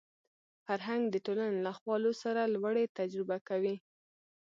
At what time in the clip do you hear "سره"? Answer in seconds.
2.23-2.51